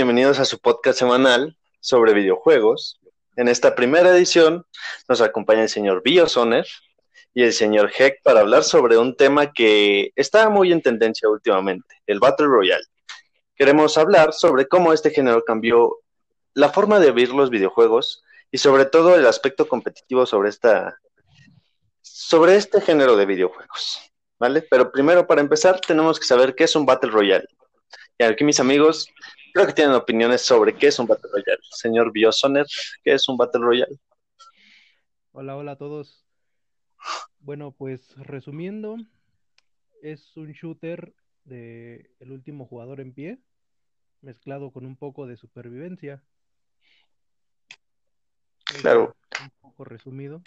[0.00, 2.98] bienvenidos a su podcast semanal sobre videojuegos.
[3.36, 4.64] En esta primera edición
[5.10, 6.66] nos acompaña el señor Biosoner
[7.34, 11.96] y el señor Heck para hablar sobre un tema que está muy en tendencia últimamente,
[12.06, 12.86] el Battle Royale.
[13.54, 15.98] Queremos hablar sobre cómo este género cambió
[16.54, 20.98] la forma de ver los videojuegos y sobre todo el aspecto competitivo sobre esta
[22.00, 24.00] sobre este género de videojuegos,
[24.38, 24.62] ¿vale?
[24.62, 27.44] Pero primero para empezar tenemos que saber qué es un Battle Royale.
[28.18, 29.06] Y aquí mis amigos
[29.52, 31.62] creo que tienen opiniones sobre qué es un Battle Royale.
[31.70, 32.66] Señor Biosoner,
[33.02, 33.98] ¿qué es un Battle Royale?
[35.32, 36.24] Hola, hola a todos.
[37.38, 38.96] Bueno, pues resumiendo,
[40.02, 41.14] es un shooter
[41.44, 43.38] de el último jugador en pie,
[44.20, 46.22] mezclado con un poco de supervivencia.
[48.80, 49.16] Claro.
[49.42, 50.42] Un poco resumido.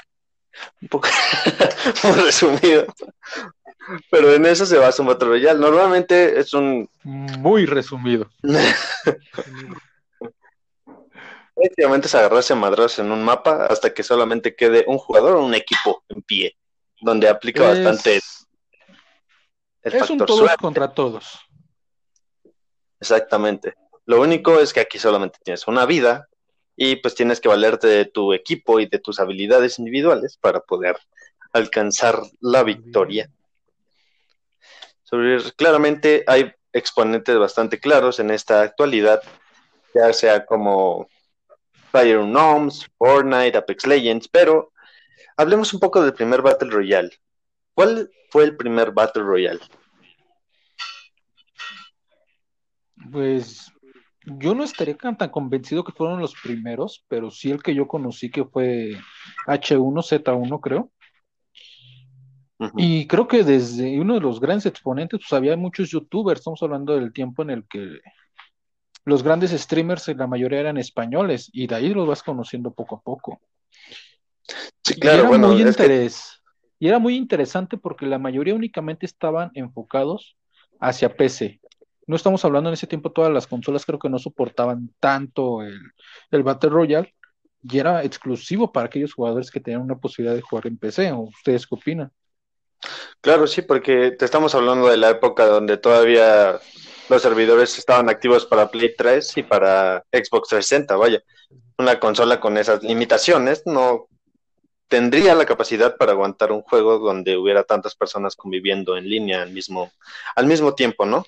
[0.82, 1.08] Un poco
[2.24, 2.86] resumido.
[4.10, 5.60] Pero en eso se basa un Battle Royale.
[5.60, 6.90] Normalmente es un.
[7.04, 8.30] Muy resumido.
[11.56, 15.46] Prácticamente es agarrarse a madras en un mapa hasta que solamente quede un jugador o
[15.46, 16.58] un equipo en pie,
[17.02, 18.20] donde aplica bastante
[19.84, 21.40] el es un todos contra todos.
[23.00, 23.76] Exactamente.
[24.06, 26.30] Lo único es que aquí solamente tienes una vida
[26.76, 30.98] y pues tienes que valerte de tu equipo y de tus habilidades individuales para poder
[31.52, 33.30] alcanzar la victoria.
[35.56, 39.22] claramente hay exponentes bastante claros en esta actualidad,
[39.94, 41.08] ya sea como
[41.92, 44.72] Fire Unknowns, Fortnite, Apex Legends, pero
[45.38, 47.12] hablemos un poco del primer Battle Royale.
[47.76, 49.60] ¿Cuál fue el primer Battle Royale?
[53.12, 53.73] Pues
[54.26, 58.30] yo no estaría tan convencido que fueron los primeros, pero sí el que yo conocí
[58.30, 58.98] que fue
[59.48, 60.92] H1Z1, creo.
[62.78, 66.94] Y creo que desde uno de los grandes exponentes, pues había muchos youtubers, estamos hablando
[66.94, 68.00] del tiempo en el que
[69.06, 73.02] los grandes streamers, la mayoría eran españoles, y de ahí los vas conociendo poco a
[73.02, 73.42] poco.
[74.84, 76.42] Sí, claro, y era muy interés,
[76.80, 80.38] y era muy interesante porque la mayoría únicamente estaban enfocados
[80.80, 81.60] hacia PC.
[82.08, 85.80] No estamos hablando en ese tiempo, todas las consolas creo que no soportaban tanto el,
[86.32, 87.14] el Battle Royale
[87.64, 91.12] y era exclusivo para aquellos jugadores que tenían una posibilidad de jugar en PC.
[91.14, 92.12] ¿O ustedes qué opinan?
[93.22, 96.60] Claro, sí, porque te estamos hablando de la época donde todavía
[97.10, 101.24] los servidores estaban activos para Play 3 y para Xbox 360, vaya.
[101.78, 104.08] Una consola con esas limitaciones no
[104.88, 109.52] tendría la capacidad para aguantar un juego donde hubiera tantas personas conviviendo en línea al
[109.52, 109.92] mismo,
[110.36, 111.26] al mismo tiempo, ¿no?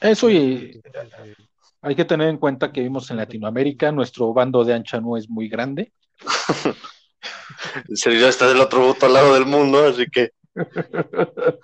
[0.00, 0.80] Eso y
[1.82, 5.28] hay que tener en cuenta que vimos en Latinoamérica, nuestro bando de ancha no es
[5.28, 5.92] muy grande.
[7.88, 10.32] el servidor está del otro lado del mundo, así que.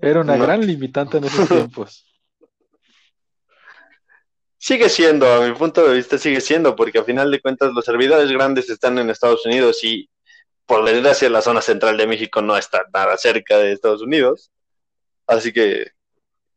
[0.00, 2.04] Era una gran limitante en esos tiempos.
[4.56, 7.84] Sigue siendo, a mi punto de vista, sigue siendo, porque a final de cuentas los
[7.84, 10.08] servidores grandes están en Estados Unidos y
[10.66, 14.52] por desgracia la zona central de México no está nada cerca de Estados Unidos.
[15.26, 15.92] Así que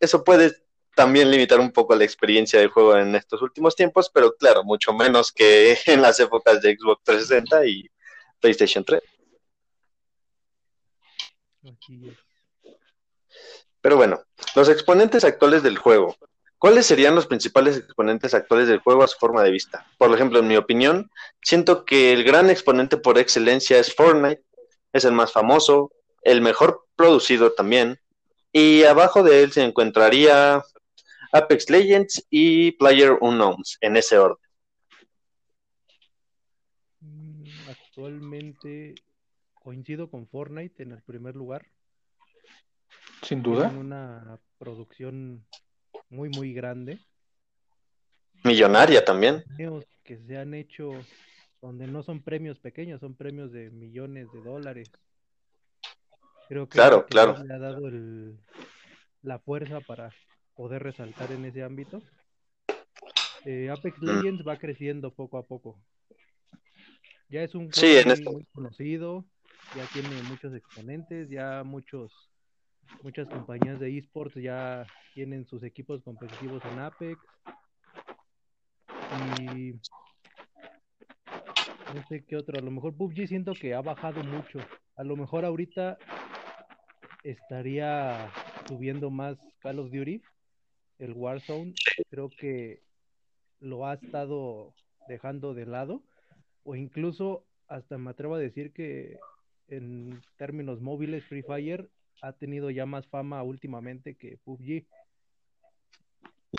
[0.02, 0.56] eso puede
[0.96, 4.94] también limitar un poco la experiencia de juego en estos últimos tiempos, pero claro, mucho
[4.94, 7.90] menos que en las épocas de Xbox 360 y
[8.40, 9.02] PlayStation 3.
[13.82, 14.24] Pero bueno,
[14.56, 16.16] los exponentes actuales del juego.
[16.58, 19.88] ¿Cuáles serían los principales exponentes actuales del juego a su forma de vista?
[19.98, 21.10] Por ejemplo, en mi opinión,
[21.42, 24.44] siento que el gran exponente por excelencia es Fortnite,
[24.94, 25.92] es el más famoso,
[26.22, 28.00] el mejor producido también,
[28.52, 30.64] y abajo de él se encontraría
[31.32, 34.44] Apex Legends y Player Unknowns, en ese orden.
[37.00, 38.96] Mm, actualmente
[39.54, 41.66] coincido con Fortnite en el primer lugar.
[43.22, 43.70] Sin duda.
[43.70, 45.46] una producción
[46.10, 47.00] muy, muy grande.
[48.44, 49.44] Millonaria también.
[50.04, 50.92] Que se han hecho
[51.62, 54.92] donde no son premios pequeños, son premios de millones de dólares.
[56.52, 57.42] Creo que, claro, claro.
[57.46, 57.90] le ha dado
[59.22, 60.10] la fuerza para
[60.54, 62.02] poder resaltar en ese ámbito.
[63.46, 64.06] Eh, Apex mm.
[64.06, 65.80] Legends va creciendo poco a poco.
[67.30, 69.24] Ya es un juego muy, conocido,
[69.78, 72.12] ya tiene muchos exponentes, ya muchos
[73.02, 77.18] muchas compañías de esports ya tienen sus equipos competitivos en Apex.
[79.40, 79.72] Y
[81.96, 84.60] no sé qué otro, a lo mejor PUBG siento que ha bajado mucho.
[84.98, 85.98] A lo mejor ahorita
[87.24, 88.32] estaría
[88.68, 90.22] subiendo más Call of Duty,
[91.00, 91.74] el Warzone,
[92.10, 92.82] creo que
[93.60, 94.74] lo ha estado
[95.08, 96.04] dejando de lado,
[96.64, 99.18] o incluso hasta me atrevo a decir que
[99.68, 101.90] en términos móviles Free Fire
[102.22, 104.86] ha tenido ya más fama últimamente que PUBG.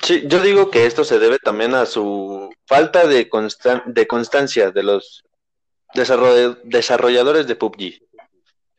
[0.03, 3.29] Sí, yo digo que esto se debe también a su falta de,
[3.87, 5.25] de constancia de los
[6.65, 8.01] desarrolladores de PUBG.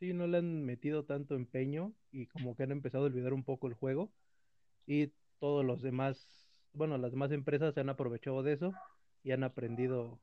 [0.03, 3.45] Sí, no le han metido tanto empeño y como que han empezado a olvidar un
[3.45, 4.11] poco el juego
[4.85, 6.27] y todos los demás,
[6.73, 8.73] bueno, las demás empresas se han aprovechado de eso
[9.23, 10.19] y han aprendido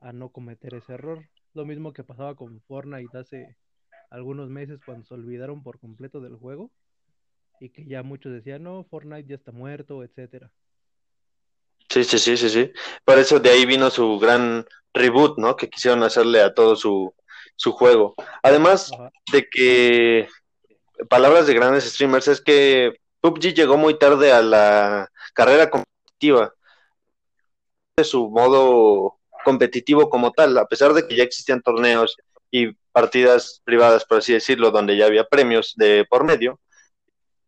[0.00, 1.24] a no cometer ese error.
[1.54, 3.56] Lo mismo que pasaba con Fortnite hace
[4.10, 6.70] algunos meses cuando se olvidaron por completo del juego
[7.62, 10.50] y que ya muchos decían, no, Fortnite ya está muerto, etcétera.
[11.88, 12.72] Sí, sí, sí, sí, sí.
[13.06, 15.56] Por eso de ahí vino su gran reboot, ¿no?
[15.56, 17.14] Que quisieron hacerle a todo su,
[17.54, 18.14] su juego.
[18.42, 18.90] Además
[19.32, 20.28] de que,
[21.08, 26.52] palabras de grandes streamers, es que PUBG llegó muy tarde a la carrera competitiva.
[27.96, 32.16] De su modo competitivo como tal, a pesar de que ya existían torneos
[32.50, 36.60] y partidas privadas, por así decirlo, donde ya había premios de por medio,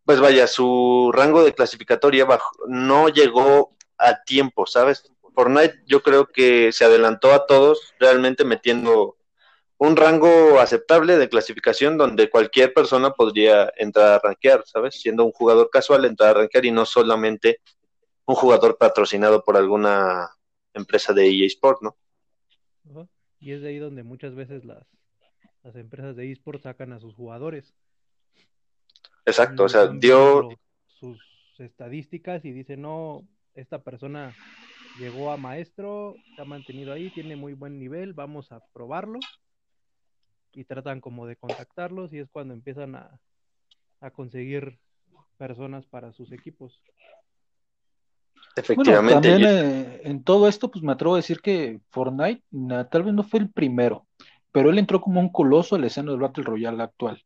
[0.05, 2.27] pues vaya, su rango de clasificatoria
[2.67, 5.03] no llegó a tiempo, ¿sabes?
[5.35, 9.17] Fortnite yo creo que se adelantó a todos realmente metiendo
[9.79, 14.95] un rango aceptable de clasificación donde cualquier persona podría entrar a rankear, ¿sabes?
[15.01, 17.61] Siendo un jugador casual, entrar a rankear y no solamente
[18.25, 20.29] un jugador patrocinado por alguna
[20.73, 21.97] empresa de EA Sport, ¿no?
[23.39, 24.85] Y es de ahí donde muchas veces las,
[25.63, 27.73] las empresas de eSport sacan a sus jugadores.
[29.25, 30.49] Exacto, o sea, dio
[30.87, 31.19] sus
[31.57, 34.35] estadísticas y dice, no, esta persona
[34.99, 39.19] llegó a maestro, se ha mantenido ahí, tiene muy buen nivel, vamos a probarlo.
[40.53, 43.19] Y tratan como de contactarlos y es cuando empiezan a,
[44.01, 44.79] a conseguir
[45.37, 46.81] personas para sus equipos.
[48.55, 49.13] Efectivamente.
[49.13, 52.43] también eh, en todo esto, pues me atrevo a decir que Fortnite
[52.89, 54.05] tal vez no fue el primero,
[54.51, 57.23] pero él entró como un coloso a la escena del Battle Royale actual.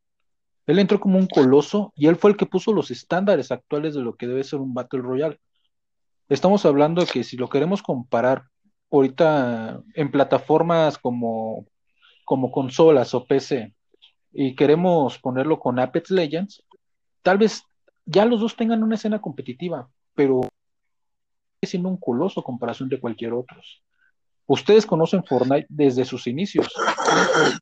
[0.66, 4.02] Él entró como un coloso y él fue el que puso los estándares actuales de
[4.02, 5.40] lo que debe ser un Battle Royale.
[6.30, 8.46] Estamos hablando de que si lo queremos comparar
[8.90, 11.66] ahorita en plataformas como,
[12.26, 13.74] como consolas o PC
[14.32, 16.64] y queremos ponerlo con Apex Legends,
[17.22, 17.64] tal vez
[18.06, 20.42] ya los dos tengan una escena competitiva, pero
[21.62, 23.58] siendo un coloso comparación de cualquier otro.
[24.46, 26.68] Ustedes conocen Fortnite desde sus inicios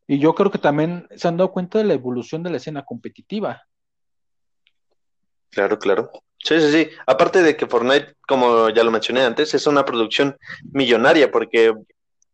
[0.08, 2.84] y yo creo que también se han dado cuenta de la evolución de la escena
[2.84, 3.62] competitiva.
[5.52, 6.12] Claro, claro.
[6.40, 6.90] Sí, sí, sí.
[7.06, 10.38] Aparte de que Fortnite, como ya lo mencioné antes, es una producción
[10.72, 11.74] millonaria porque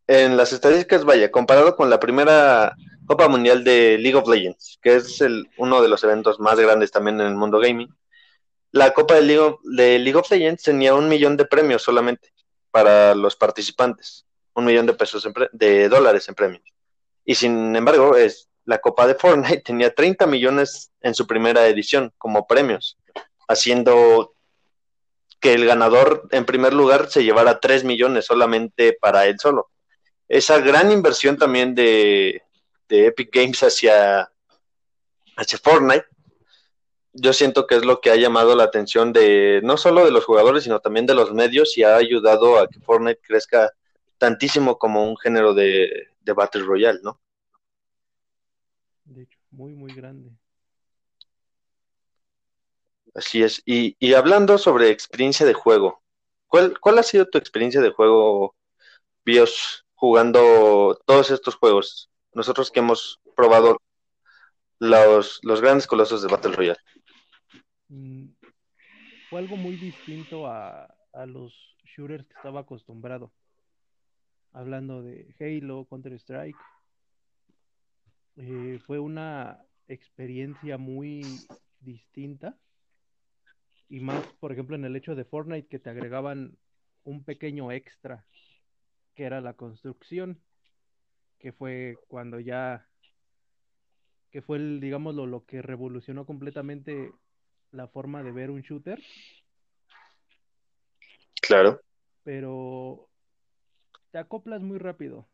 [0.08, 2.76] en las estadísticas, vaya, comparado con la primera
[3.06, 6.92] Copa Mundial de League of Legends, que es el, uno de los eventos más grandes
[6.92, 7.94] también en el mundo gaming,
[8.72, 12.34] la Copa de League, of, League of Legends tenía un millón de premios solamente
[12.72, 16.64] para los participantes, un millón de pesos de dólares en premios.
[17.26, 22.14] Y sin embargo, es, la Copa de Fortnite tenía 30 millones en su primera edición
[22.18, 22.98] como premios,
[23.48, 24.34] haciendo
[25.40, 29.70] que el ganador en primer lugar se llevara 3 millones solamente para él solo.
[30.28, 32.44] Esa gran inversión también de,
[32.90, 34.32] de Epic Games hacia,
[35.36, 36.06] hacia Fortnite
[37.20, 40.26] yo siento que es lo que ha llamado la atención de no solo de los
[40.26, 43.72] jugadores, sino también de los medios y ha ayudado a que Fortnite crezca
[44.18, 47.20] tantísimo como un género de, de Battle Royale, ¿no?
[49.06, 50.32] De hecho, muy, muy grande.
[53.16, 53.64] Así es.
[53.66, 56.04] Y, y hablando sobre experiencia de juego,
[56.46, 58.56] ¿cuál, ¿cuál ha sido tu experiencia de juego,
[59.26, 62.10] Bios, jugando todos estos juegos?
[62.34, 63.82] Nosotros que hemos probado
[64.80, 66.80] los, los grandes colosos de Battle Royale.
[67.90, 68.28] Mm,
[69.30, 70.88] fue algo muy distinto a,
[71.26, 73.34] los shooters que estaba acostumbrado.
[74.54, 76.58] Hablando de Halo, Counter-Strike.
[78.38, 81.24] Eh, fue una experiencia muy
[81.80, 82.56] distinta.
[83.90, 86.56] Y más, por ejemplo, en el hecho de Fortnite, que te agregaban
[87.04, 88.26] un pequeño extra,
[89.18, 90.40] que era la construcción,
[91.40, 92.88] que fue cuando ya,
[94.30, 97.12] que fue, el, digamos, lo que revolucionó completamente
[97.72, 99.02] la forma de ver un shooter.
[101.42, 101.82] Claro.
[102.24, 103.10] Pero
[104.12, 105.28] te acoplas muy rápido.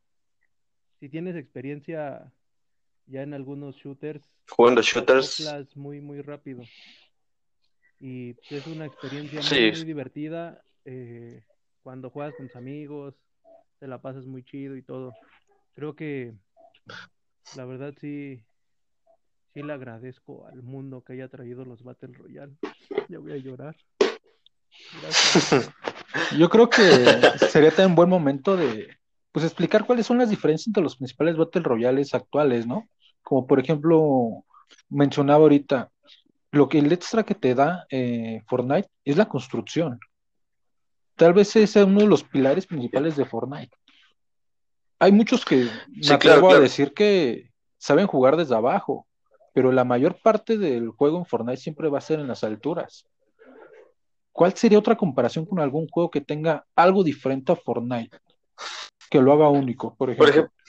[1.01, 2.31] Si tienes experiencia
[3.05, 6.63] ya en algunos shooters, jugando shooters, te acoplas muy, muy rápido.
[7.99, 10.63] Y es una experiencia muy, divertida.
[10.85, 11.43] Eh,
[11.81, 13.15] cuando juegas con tus amigos,
[13.83, 15.13] te la pasas muy chido y todo.
[15.75, 16.33] Creo que
[17.57, 18.41] la verdad sí,
[19.53, 22.53] sí le agradezco al mundo que haya traído los Battle Royale.
[23.09, 23.75] Ya voy a llorar.
[26.39, 26.81] Yo creo que
[27.51, 28.87] sería también buen momento de
[29.33, 32.87] pues explicar cuáles son las diferencias entre los principales Battle Royales actuales, ¿no?
[33.21, 34.45] Como por ejemplo,
[34.87, 35.91] mencionaba ahorita,
[36.51, 39.99] lo que el extra que te da eh, Fortnite es la construcción.
[41.15, 43.75] Tal vez ese es uno de los pilares principales de Fortnite.
[44.99, 49.05] Hay muchos que me atrevo a decir que saben jugar desde abajo,
[49.53, 53.05] pero la mayor parte del juego en Fortnite siempre va a ser en las alturas.
[54.31, 58.17] ¿Cuál sería otra comparación con algún juego que tenga algo diferente a Fortnite?
[59.09, 60.25] Que lo haga único, por ejemplo.
[60.25, 60.62] Por ejemplo,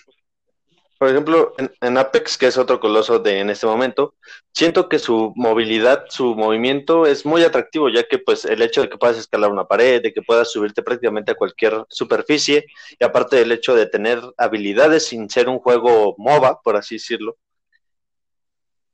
[1.00, 4.14] en, Apex, que es otro coloso de en este momento,
[4.52, 8.88] siento que su movilidad, su movimiento es muy atractivo, ya que pues el hecho de
[8.88, 12.66] que puedas escalar una pared, de que puedas subirte prácticamente a cualquier superficie,
[12.98, 17.36] y aparte del hecho de tener habilidades sin ser un juego MOBA, por así decirlo.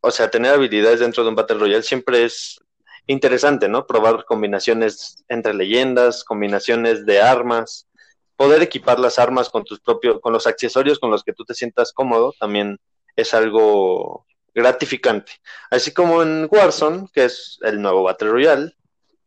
[0.01, 2.59] O sea, tener habilidades dentro de un Battle Royale siempre es
[3.07, 3.87] interesante, ¿no?
[3.87, 7.87] Probar combinaciones entre leyendas, combinaciones de armas,
[8.41, 11.53] poder equipar las armas con tus propios, con los accesorios con los que tú te
[11.53, 12.79] sientas cómodo, también
[13.15, 15.33] es algo gratificante.
[15.71, 18.73] Así como en Warzone, que es el nuevo Battle Royale,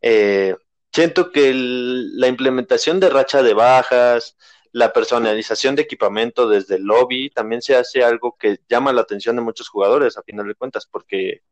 [0.02, 0.56] eh,
[0.92, 4.36] siento que la implementación de racha de bajas,
[4.72, 9.36] la personalización de equipamiento desde el lobby, también se hace algo que llama la atención
[9.36, 11.42] de muchos jugadores, a final de cuentas, porque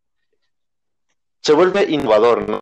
[1.40, 2.60] se vuelve innovador, ¿no?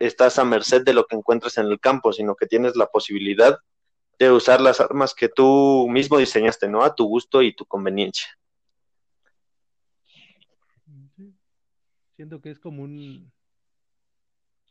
[0.00, 3.58] Estás a merced de lo que encuentres en el campo, sino que tienes la posibilidad
[4.18, 6.82] de usar las armas que tú mismo diseñaste, ¿no?
[6.82, 8.28] A tu gusto y tu conveniencia.
[12.16, 13.30] Siento que es como un...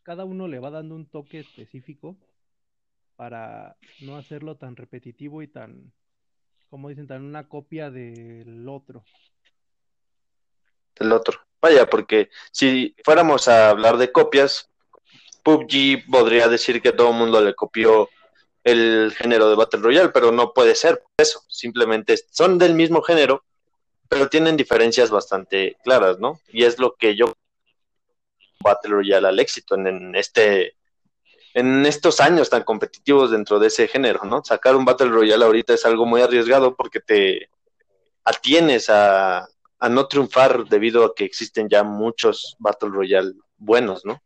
[0.04, 2.18] Cada uno le va dando un toque específico
[3.16, 5.94] para no hacerlo tan repetitivo y tan,
[6.70, 9.04] como dicen, tan una copia del otro.
[11.00, 11.40] Del otro.
[11.62, 14.70] Vaya, porque si fuéramos a hablar de copias,
[15.46, 18.10] PUBG podría decir que todo el mundo le copió
[18.64, 21.44] el género de Battle Royale, pero no puede ser eso.
[21.48, 23.46] Simplemente son del mismo género,
[24.10, 26.40] pero tienen diferencias bastante claras, ¿no?
[26.48, 27.32] Y es lo que yo
[28.60, 30.75] Battle Royale al éxito en, este
[31.54, 34.44] en estos años tan competitivos dentro de ese género, ¿no?
[34.44, 37.50] Sacar un Battle Royale ahorita es algo muy arriesgado porque te
[38.24, 39.48] atienes a,
[39.80, 44.24] a no triunfar debido a que existen ya muchos Battle Royale buenos, ¿no?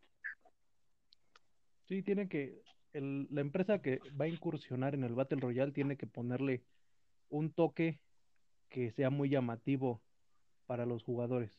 [1.89, 2.61] Sí, tiene que,
[2.93, 6.61] la empresa que va a incursionar en el Battle Royale tiene que ponerle
[7.29, 7.99] un toque
[8.69, 9.99] que sea muy llamativo
[10.67, 11.51] para los jugadores.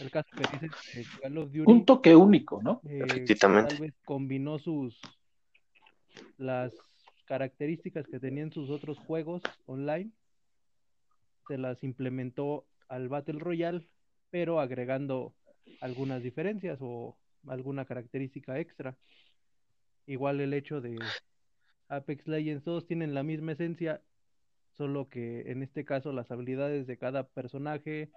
[0.00, 1.08] El caso que dices
[1.66, 2.80] un toque único, ¿no?
[2.84, 5.00] Eh, tal vez combinó sus
[6.38, 6.72] las
[7.24, 10.12] características que tenían sus otros juegos online,
[11.48, 13.88] se las implementó al Battle Royale,
[14.30, 15.34] pero agregando
[15.80, 17.16] algunas diferencias o
[17.46, 18.96] alguna característica extra.
[20.06, 20.98] Igual el hecho de
[21.88, 24.00] Apex Legends, todos tienen la misma esencia,
[24.76, 28.10] solo que en este caso las habilidades de cada personaje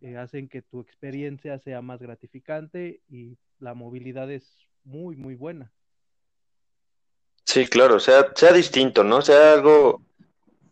[0.00, 5.72] eh, hacen que tu experiencia sea más gratificante y la movilidad es muy, muy buena.
[7.44, 9.22] Sí, claro, sea, sea distinto, ¿no?
[9.22, 10.02] Sea algo...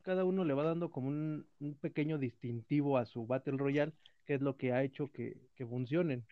[0.02, 1.46] Cada uno le va dando como un,
[1.80, 3.92] pequeño distintivo a su Battle Royale,
[4.24, 6.24] que es lo que ha hecho que, que funcionen.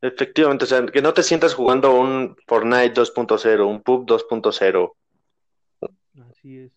[0.00, 4.92] Efectivamente, o sea, que no te sientas jugando un Fortnite 2.0, un PUB 2.0.
[6.30, 6.72] Así es.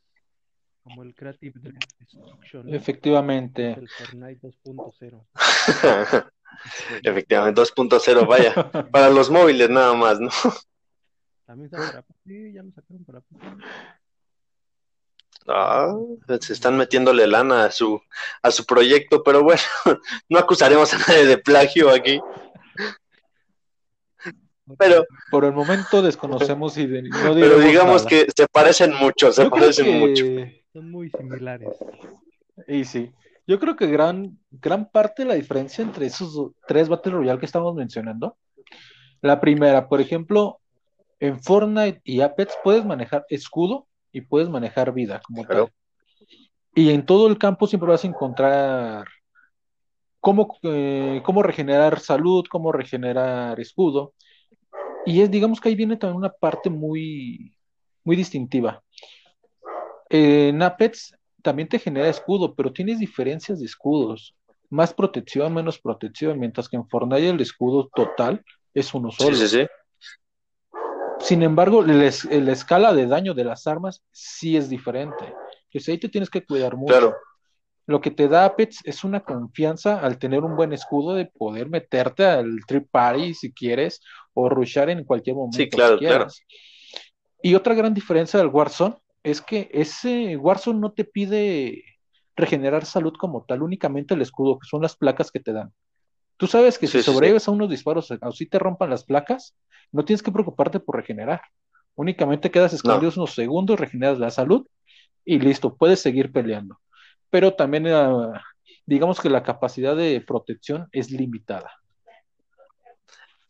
[0.84, 1.60] Como el Creative
[2.00, 2.74] Destruction.
[2.74, 3.72] Efectivamente.
[3.72, 5.26] El Fortnite 2.0.
[7.04, 8.54] Efectivamente, 2.0, vaya.
[8.92, 10.30] para los móviles nada más, ¿no?
[11.46, 13.22] También está para Sí, ya lo sacaron para
[15.48, 15.94] Ah,
[16.42, 18.02] se están metiéndole lana a su,
[18.42, 19.62] a su proyecto, pero bueno,
[20.30, 22.20] no acusaremos a nadie de plagio aquí.
[24.78, 30.00] Pero por el momento desconocemos y no Pero digamos que se parecen mucho, se parecen
[30.00, 30.26] mucho.
[30.74, 31.70] Son muy similares.
[32.68, 33.12] Y sí,
[33.48, 37.46] yo creo que gran, gran parte de la diferencia entre esos tres Battle Royale que
[37.46, 38.38] estamos mencionando,
[39.22, 40.60] la primera, por ejemplo,
[41.20, 45.70] en Fortnite y Apex puedes manejar escudo y puedes manejar vida como tal.
[46.74, 49.06] Y en todo el campo siempre vas a encontrar
[50.20, 54.14] cómo, eh, cómo regenerar salud, cómo regenerar escudo.
[55.06, 57.56] Y es, digamos que ahí viene también una parte muy,
[58.04, 58.84] muy distintiva.
[60.10, 64.36] En Apex también te genera escudo, pero tienes diferencias de escudos.
[64.70, 68.44] Más protección, menos protección, mientras que en Fortnite el escudo total
[68.74, 69.36] es uno solo.
[69.36, 69.68] Sí, sí, sí.
[71.20, 75.34] Sin embargo, la escala de daño de las armas sí es diferente.
[75.70, 76.94] Que ahí te tienes que cuidar mucho.
[76.94, 77.16] Claro.
[77.88, 81.70] Lo que te da Apex es una confianza al tener un buen escudo de poder
[81.70, 84.02] meterte al trip party si quieres
[84.36, 85.58] o rushar en cualquier momento.
[85.58, 86.28] Sí, claro, claro.
[87.42, 91.84] Y otra gran diferencia del Warzone es que ese Warzone no te pide
[92.36, 95.74] regenerar salud como tal, únicamente el escudo, que son las placas que te dan.
[96.38, 99.56] Tú sabes que si sí, sobrevives a unos disparos o si te rompan las placas,
[99.92, 101.42] no tienes que preocuparte por regenerar.
[101.96, 104.68] Únicamente quedas escondido unos segundos, regeneras la salud
[105.24, 106.78] y listo, puedes seguir peleando.
[107.30, 108.32] Pero también, eh,
[108.86, 111.72] digamos que la capacidad de protección es limitada.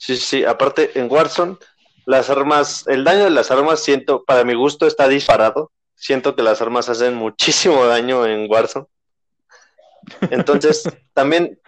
[0.06, 1.58] Sí, sí, aparte en Warzone,
[2.06, 5.72] las armas, el daño de las armas siento, para mi gusto está disparado.
[5.96, 8.86] Siento que las armas hacen muchísimo daño en Warzone.
[10.30, 10.84] Entonces,
[11.14, 11.60] también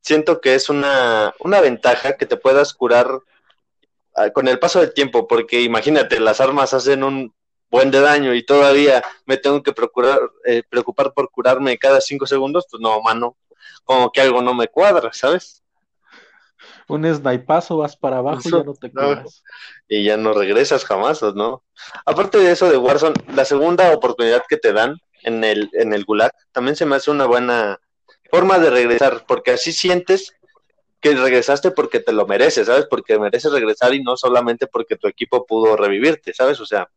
[0.00, 3.20] siento que es una, una ventaja que te puedas curar
[4.16, 7.32] ah, con el paso del tiempo, porque imagínate, las armas hacen un
[7.70, 12.26] buen de daño y todavía me tengo que procurar, eh, preocupar por curarme cada cinco
[12.26, 13.36] segundos, pues no, mano,
[13.84, 15.62] como que algo no me cuadra, ¿sabes?
[16.88, 19.02] Un snipazo, vas para abajo y ya no te No.
[19.08, 19.42] curas.
[19.88, 21.64] y ya no regresas jamás, ¿o ¿no?
[22.04, 26.04] Aparte de eso de Warzone, la segunda oportunidad que te dan en el, en el
[26.04, 27.80] Gulag también se me hace una buena
[28.30, 30.34] forma de regresar, porque así sientes
[31.00, 32.86] que regresaste porque te lo mereces, ¿sabes?
[32.88, 36.60] Porque mereces regresar y no solamente porque tu equipo pudo revivirte, ¿sabes?
[36.60, 36.88] O sea,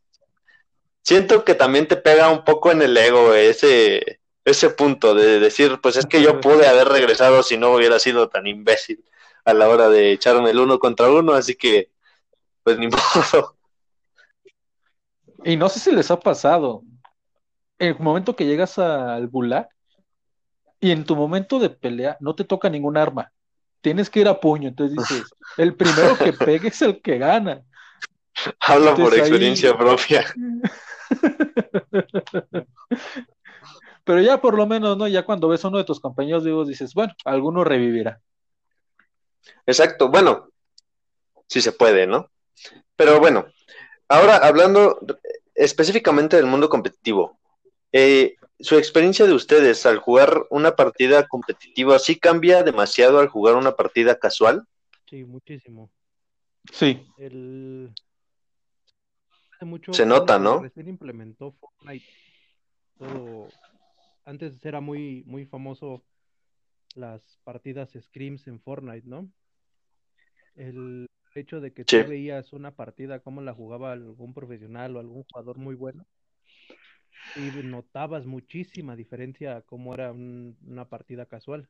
[1.04, 5.80] siento que también te pega un poco en el ego ese, ese punto de decir,
[5.82, 9.04] pues es que yo pude haber regresado si no hubiera sido tan imbécil
[9.46, 11.92] a la hora de echarme el uno contra uno, así que
[12.64, 12.88] pues ni
[13.34, 13.56] modo.
[15.44, 16.84] Y no sé si les ha pasado,
[17.78, 19.70] el momento que llegas al Gulag
[20.82, 23.32] y en tu momento de pelea no te toca ningún arma,
[23.82, 25.24] tienes que ir a puño, entonces dices,
[25.58, 27.62] el primero que pegue es el que gana.
[28.60, 30.26] Hablo por ahí- experiencia propia.
[34.04, 35.08] Pero ya por lo menos, ¿no?
[35.08, 38.20] Ya cuando ves a uno de tus compañeros vivos dices, bueno, alguno revivirá.
[39.66, 40.50] Exacto, bueno,
[41.48, 42.30] sí se puede, ¿no?
[42.96, 43.46] Pero bueno,
[44.08, 45.00] ahora hablando
[45.56, 47.40] específicamente del mundo competitivo,
[47.92, 53.56] eh, su experiencia de ustedes al jugar una partida competitiva, ¿sí cambia demasiado al jugar
[53.56, 54.66] una partida casual?
[55.10, 55.90] Sí, muchísimo.
[56.72, 57.94] Sí, El...
[59.56, 60.62] Hace mucho Se nota, ¿no?
[60.62, 62.06] Recién implementó Fortnite.
[62.98, 63.48] Todo...
[64.26, 66.04] Antes era muy, muy famoso
[66.96, 69.30] las partidas scrims en Fortnite, ¿no?
[70.56, 75.24] El hecho de que tú veías una partida, cómo la jugaba algún profesional o algún
[75.24, 76.06] jugador muy bueno,
[77.36, 81.70] y notabas muchísima diferencia a cómo era un- una partida casual.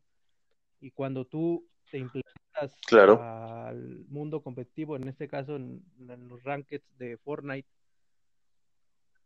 [0.80, 3.22] Y cuando tú te implementas Claro.
[3.22, 7.68] al mundo competitivo, en este caso en, en los rankeds de Fortnite,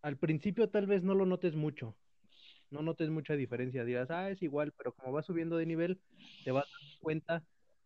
[0.02, 1.96] al principio tal vez no lo notes mucho,
[2.74, 6.00] no notes mucha diferencia, dirás, ah, es igual, pero como vas subiendo de nivel,
[6.44, 7.44] te vas dando cuenta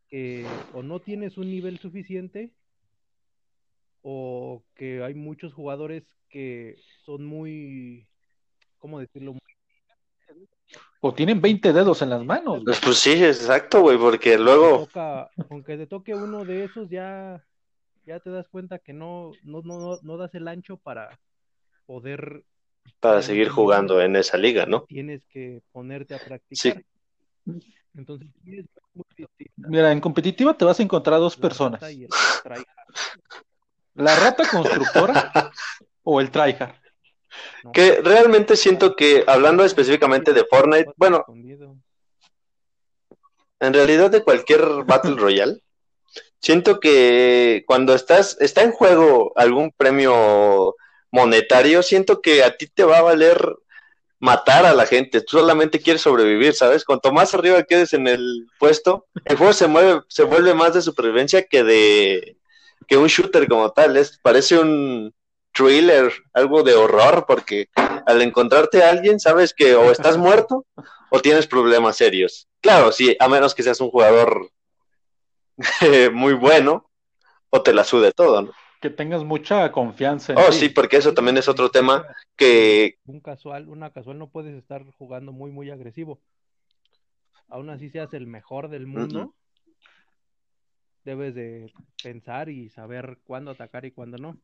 [0.08, 2.52] que o no tienes un nivel suficiente
[4.02, 8.08] o que hay muchos jugadores que son muy,
[8.80, 9.36] ¿cómo decirlo?
[11.00, 12.56] o tienen 20 dedos en las manos.
[12.56, 12.66] güey.
[12.66, 17.44] Pues, pues sí, exacto, güey, porque luego, toca, aunque te toque uno de esos, ya,
[18.06, 21.20] ya te das cuenta que no, no, no, no, no das el ancho para
[21.86, 22.44] poder
[23.00, 24.84] para seguir jugando en esa liga, ¿no?
[24.84, 26.84] tienes que ponerte a Sí, practicar.
[27.96, 31.82] Entonces, sí es muy distinta Mira, en competitiva te vas a encontrar dos la personas,
[32.44, 32.66] rata
[33.96, 35.52] la rata constructora
[36.04, 36.76] o el tryhard.
[37.74, 41.26] que realmente siento que, hablando específicamente de Fortnite, bueno.
[43.60, 45.62] En realidad de cualquier Battle Royale,
[46.40, 50.76] siento que cuando estás, está en juego algún premio
[51.18, 53.56] monetario, siento que a ti te va a valer
[54.20, 56.86] matar a la gente, tú solamente quieres sobrevivir, ¿sabes?
[56.86, 60.82] Cuanto más arriba quedes en el puesto, el juego se mueve, se vuelve más de
[60.82, 62.38] supervivencia que de
[62.88, 65.14] que un shooter como tal, es, parece un
[65.52, 67.68] thriller, algo de horror, porque
[68.06, 70.66] al encontrarte a alguien, sabes que o estás muerto
[71.10, 72.48] o tienes problemas serios.
[72.62, 74.50] Claro, sí, a menos que seas un jugador
[76.14, 76.90] muy bueno
[77.50, 78.52] o te la sude todo, ¿no?
[78.82, 80.58] Que tengas mucha confianza en Oh, ti.
[80.58, 84.84] sí, porque eso también es otro tema que un casual, una casual no puedes estar
[84.98, 86.20] jugando muy, muy agresivo.
[87.50, 89.34] Aún así seas el mejor del mundo,
[91.06, 91.72] debes de
[92.04, 94.38] pensar y saber cuándo atacar y cuándo no.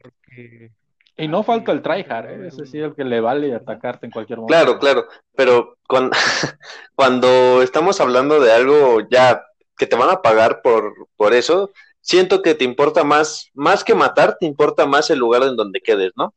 [0.00, 0.72] Porque
[1.16, 2.48] Y no falta el tryhard, ¿eh?
[2.48, 4.54] ese sí el que le vale atacarte en cualquier momento.
[4.56, 6.16] Claro, claro, pero cuando,
[6.94, 9.44] cuando estamos hablando de algo ya
[9.76, 11.70] que te van a pagar por, por eso,
[12.00, 15.80] siento que te importa más, más que matar, te importa más el lugar en donde
[15.80, 16.34] quedes, ¿no?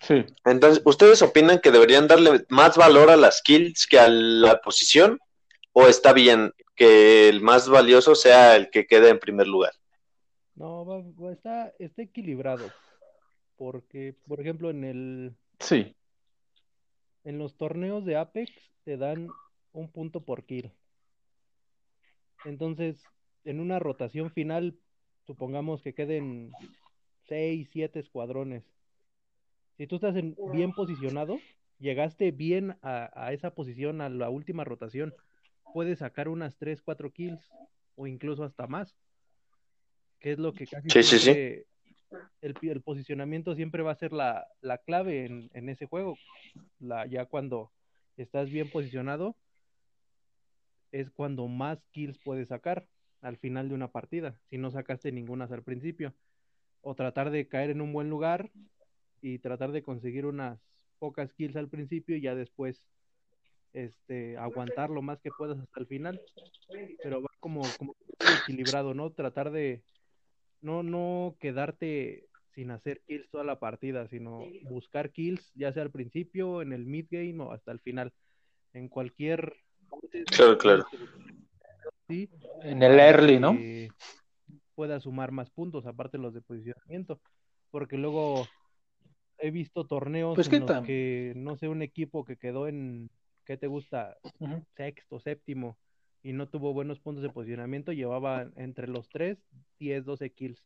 [0.00, 4.60] Sí, Entonces, ¿ustedes opinan que deberían darle más valor a las kills que a la
[4.62, 5.18] posición?
[5.72, 9.72] ¿O está bien que el más valioso sea el que quede en primer lugar?
[10.54, 12.70] no, está, está equilibrado.
[13.56, 15.94] Porque, por ejemplo, en el, sí.
[17.24, 18.50] En los torneos de Apex
[18.84, 19.28] te dan
[19.72, 20.72] un punto por kill.
[22.44, 23.02] Entonces,
[23.44, 24.78] en una rotación final,
[25.26, 26.52] supongamos que queden
[27.28, 28.64] 6, 7 escuadrones.
[29.76, 30.14] Si tú estás
[30.52, 31.38] bien posicionado,
[31.78, 35.14] llegaste bien a, esa posición, a la última rotación,
[35.72, 37.50] puedes sacar unas 3, 4 kills
[37.96, 38.94] o incluso hasta más.
[40.18, 41.30] Que es lo que casi sí, sí, sí.
[42.40, 46.18] El, el, posicionamiento siempre va a ser la, la clave en, en, ese juego.
[46.80, 47.70] La, ya cuando
[48.16, 49.36] estás bien posicionado,
[50.92, 52.86] es cuando más kills puedes sacar
[53.20, 56.14] al final de una partida, si no sacaste ninguna al principio.
[56.82, 58.50] O tratar de caer en un buen lugar
[59.20, 60.58] y tratar de conseguir unas
[60.98, 62.82] pocas kills al principio y ya después
[63.72, 66.20] este aguantar lo más que puedas hasta el final.
[67.02, 67.94] Pero va como, como
[68.42, 69.10] equilibrado, ¿no?
[69.10, 69.82] Tratar de
[70.62, 75.90] no, no quedarte sin hacer kills toda la partida, sino buscar kills, ya sea al
[75.90, 78.12] principio, en el mid game o hasta el final.
[78.72, 79.54] En cualquier
[80.26, 80.86] Claro, claro.
[82.08, 83.58] en el early, ¿no?
[84.74, 87.20] Pueda sumar más puntos, aparte los de posicionamiento.
[87.70, 88.48] Porque luego
[89.38, 93.10] he visto torneos pues en los que, no sé, un equipo que quedó en,
[93.44, 94.16] ¿qué te gusta?
[94.76, 95.78] Sexto, séptimo,
[96.22, 99.38] y no tuvo buenos puntos de posicionamiento, llevaba entre los 3,
[99.78, 100.64] 10, 12 kills.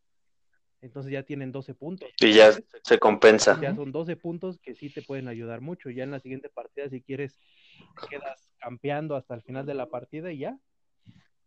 [0.80, 2.10] Entonces ya tienen 12 puntos.
[2.20, 3.58] Y ya se compensa.
[3.60, 5.88] Ya son 12 puntos que sí te pueden ayudar mucho.
[5.88, 7.38] Ya en la siguiente partida, si quieres,
[8.08, 10.58] quedas campeando hasta el final de la partida y ya.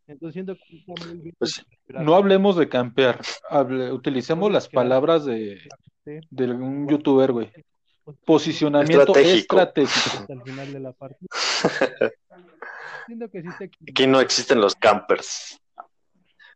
[0.08, 3.20] Entonces siento que pues, no hablemos de campear,
[3.92, 5.60] utilicemos las palabras de,
[6.06, 7.52] de un youtuber, güey.
[8.26, 9.60] Posicionamiento estratégico.
[9.60, 11.28] Hasta el final de la partida.
[13.90, 15.60] Aquí no existen los campers.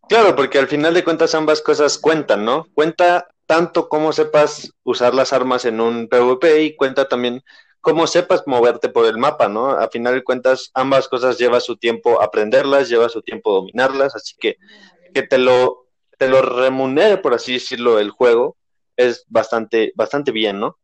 [0.08, 2.66] Claro, porque al final de cuentas ambas cosas cuentan, ¿no?
[2.74, 7.42] Cuenta tanto cómo sepas usar las armas en un PvP y cuenta también
[7.82, 9.72] cómo sepas moverte por el mapa, ¿no?
[9.72, 14.36] A final de cuentas, ambas cosas lleva su tiempo aprenderlas, lleva su tiempo dominarlas, así
[14.40, 14.58] que
[15.14, 18.58] que te lo, te lo remunere, por así decirlo, el juego,
[18.96, 20.78] es bastante, bastante bien, ¿no?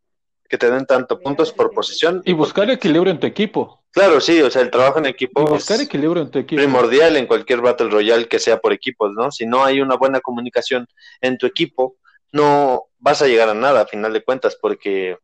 [0.49, 2.21] Que te den tanto puntos por posición.
[2.25, 3.83] Y buscar equilibrio en tu equipo.
[3.91, 6.62] Claro, sí, o sea, el trabajo en equipo buscar equilibrio en tu equipo.
[6.62, 9.31] primordial en cualquier Battle Royale que sea por equipos, ¿no?
[9.31, 10.88] Si no hay una buena comunicación
[11.21, 11.97] en tu equipo,
[12.31, 15.17] no vas a llegar a nada a final de cuentas, porque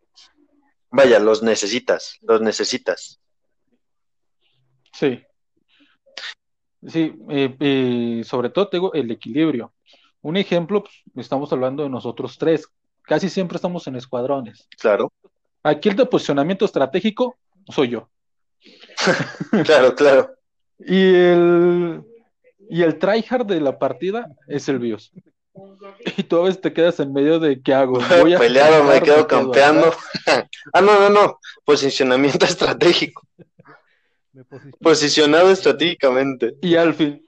[0.96, 3.20] Vaya, los necesitas, los necesitas.
[4.94, 5.24] Sí.
[6.86, 9.74] Sí, eh, sobre todo tengo el equilibrio.
[10.22, 12.68] Un ejemplo, pues, estamos hablando de nosotros tres.
[13.02, 14.68] Casi siempre estamos en escuadrones.
[14.78, 15.12] Claro.
[15.64, 18.10] Aquí el de posicionamiento estratégico soy yo.
[19.66, 20.36] claro, claro.
[20.78, 22.04] Y el,
[22.70, 25.12] y el tryhard de la partida es el BIOS.
[26.18, 28.00] Y tú a veces te quedas en medio de ¿qué hago?
[28.22, 29.94] Voy a Peleado, me quedo campeando.
[30.74, 31.40] ah, no, no, no.
[31.64, 33.28] Posicionamiento estratégico.
[34.82, 36.56] Posicionado estratégicamente.
[36.62, 37.24] Y al fin.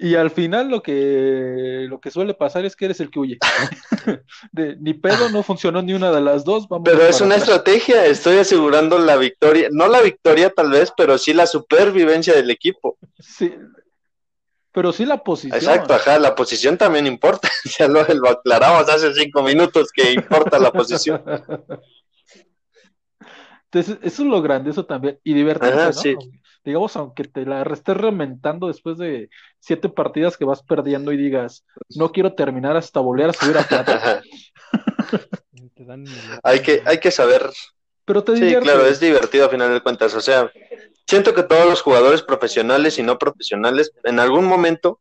[0.00, 3.38] Y al final lo que lo que suele pasar es que eres el que huye.
[4.52, 6.68] de, ni pedo, no funcionó ni una de las dos.
[6.84, 11.32] pero es una estrategia, estoy asegurando la victoria, no la victoria tal vez, pero sí
[11.32, 12.96] la supervivencia del equipo.
[13.18, 13.52] Sí,
[14.72, 15.56] pero sí la posición.
[15.56, 17.48] Exacto, ajá, la posición también importa.
[17.78, 21.22] ya lo, aclaramos hace cinco minutos que importa la posición.
[23.70, 25.18] Entonces, eso es lo grande, eso también.
[25.24, 26.20] Y divertirse, ¿no?
[26.64, 31.64] Digamos, aunque te la estés rementando después de siete partidas que vas perdiendo y digas,
[31.96, 34.22] no quiero terminar hasta volver a subir a plata.
[36.42, 37.50] hay, que, hay que saber.
[38.04, 40.14] Pero te Sí, claro, es divertido a final de cuentas.
[40.14, 40.50] O sea,
[41.08, 45.00] siento que todos los jugadores profesionales y no profesionales en algún momento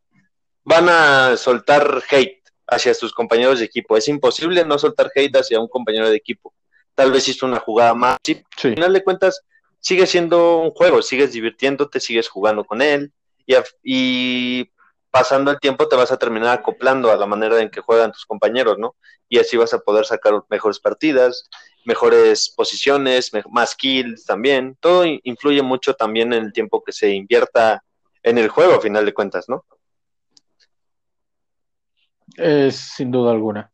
[0.63, 3.97] van a soltar hate hacia sus compañeros de equipo.
[3.97, 6.53] Es imposible no soltar hate hacia un compañero de equipo.
[6.95, 8.17] Tal vez hizo una jugada más.
[8.23, 9.43] Sí, Al final de cuentas,
[9.79, 13.11] sigue siendo un juego, sigues divirtiéndote, sigues jugando con él
[13.45, 14.71] y, y
[15.11, 18.25] pasando el tiempo te vas a terminar acoplando a la manera en que juegan tus
[18.25, 18.95] compañeros, ¿no?
[19.29, 21.49] Y así vas a poder sacar mejores partidas,
[21.85, 24.77] mejores posiciones, más kills también.
[24.79, 27.83] Todo influye mucho también en el tiempo que se invierta
[28.23, 29.65] en el juego, a final de cuentas, ¿no?
[32.35, 33.69] Es sin duda alguna.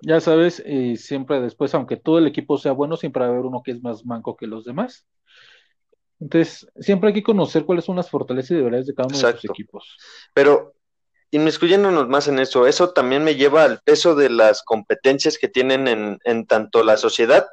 [0.00, 3.46] Ya sabes, y siempre después, aunque todo el equipo sea bueno, siempre va a haber
[3.46, 5.06] uno que es más manco que los demás.
[6.24, 9.32] Entonces, siempre hay que conocer cuáles son las fortalezas y debilidades de cada uno de
[9.32, 9.98] los equipos.
[10.32, 10.72] Pero
[11.30, 15.86] inmiscuyéndonos más en eso, eso también me lleva al peso de las competencias que tienen
[15.86, 17.46] en, en tanto la sociedad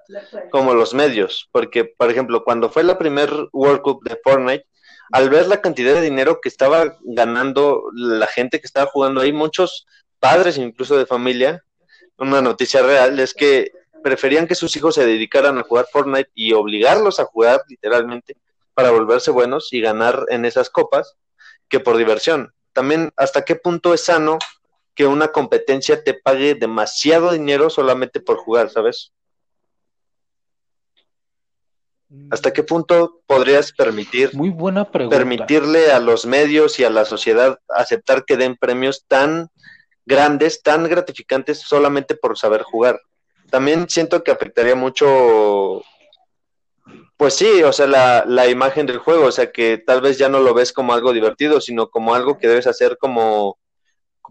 [0.51, 1.49] como los medios.
[1.51, 4.65] Porque, por ejemplo, cuando fue la primer World Cup de Fortnite,
[5.11, 9.33] al ver la cantidad de dinero que estaba ganando la gente que estaba jugando ahí,
[9.33, 9.85] muchos
[10.17, 11.65] padres incluso de familia,
[12.17, 16.53] una noticia real es que preferían que sus hijos se dedicaran a jugar Fortnite y
[16.53, 18.37] obligarlos a jugar literalmente
[18.73, 21.17] para volverse buenos y ganar en esas copas
[21.67, 22.53] que por diversión.
[22.73, 24.37] También hasta qué punto es sano
[24.95, 29.13] que una competencia te pague demasiado dinero solamente por jugar, ¿sabes?
[32.29, 35.17] ¿Hasta qué punto podrías permitir Muy buena pregunta.
[35.17, 39.47] permitirle a los medios y a la sociedad aceptar que den premios tan
[40.05, 42.99] grandes, tan gratificantes solamente por saber jugar?
[43.49, 45.83] También siento que afectaría mucho,
[47.17, 50.29] pues sí, o sea, la, la imagen del juego, o sea, que tal vez ya
[50.29, 53.59] no lo ves como algo divertido, sino como algo que debes hacer como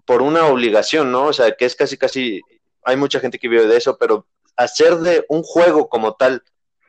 [0.04, 1.26] por una obligación, ¿no?
[1.26, 2.40] O sea, que es casi, casi,
[2.82, 6.42] hay mucha gente que vive de eso, pero hacer de un juego como tal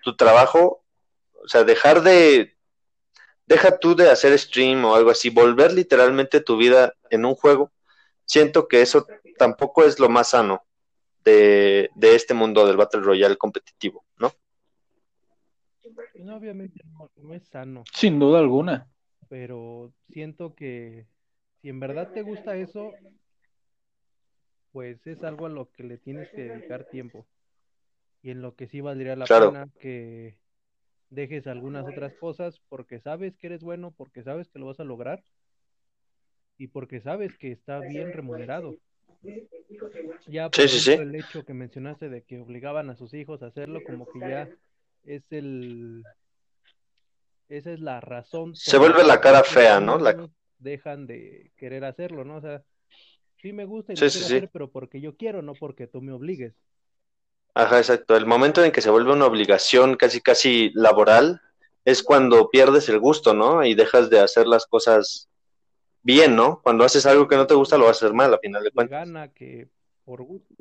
[0.04, 0.84] tu trabajo,
[1.44, 2.58] o sea, dejar de,
[3.46, 7.72] deja tú de hacer stream o algo así, volver literalmente tu vida en un juego,
[8.26, 9.06] siento que eso
[9.38, 10.66] tampoco es lo más sano
[11.24, 14.34] de, de este mundo del Battle Royale competitivo, ¿no?
[16.24, 18.88] No, obviamente no, no es sano, Sin duda alguna.
[19.30, 21.08] pero siento que
[21.62, 22.92] si en verdad te gusta eso,
[24.72, 27.26] pues es algo a lo que le tienes que dedicar tiempo.
[28.24, 29.50] Y en lo que sí valdría la Claro.
[29.52, 30.38] pena que
[31.10, 34.84] dejes algunas otras cosas porque sabes que eres bueno, porque sabes que lo vas a
[34.86, 35.24] lograr
[36.58, 38.78] y porque sabes que está bien remunerado.
[40.28, 43.48] Ya, por Sí, sí, el hecho que mencionaste de que obligaban a sus hijos a
[43.48, 44.50] hacerlo, como que ya
[45.04, 46.04] es el...
[47.50, 48.60] Esa es la razón.
[48.64, 49.98] Se vuelve la cara fea, ¿no?
[49.98, 50.16] La-
[50.60, 52.38] dejan de querer hacerlo, ¿no?
[52.38, 52.64] O sea,
[53.38, 54.42] sí me gusta y Sí, lo sí, quiero sí.
[54.42, 56.56] hacer, pero porque yo quiero, no porque tú me obligues.
[57.54, 58.16] Ajá, exacto.
[58.16, 61.42] El momento en que se vuelve una obligación casi, casi laboral
[61.86, 63.64] es cuando pierdes el gusto, ¿no?
[63.66, 65.30] Y dejas de hacer las cosas
[66.04, 66.62] bien, ¿no?
[66.64, 68.72] Cuando haces algo que no te gusta, lo vas a hacer mal, a final de
[68.72, 68.98] cuentas.
[69.04, 69.70] gana que
[70.06, 70.56] por gusto.